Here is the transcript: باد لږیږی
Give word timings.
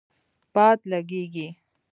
باد 0.53 0.79
لږیږی 0.91 1.47